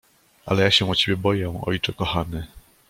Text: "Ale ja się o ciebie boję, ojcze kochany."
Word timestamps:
"Ale 0.45 0.63
ja 0.63 0.71
się 0.71 0.89
o 0.89 0.95
ciebie 0.95 1.17
boję, 1.17 1.61
ojcze 1.61 1.93
kochany." 1.93 2.47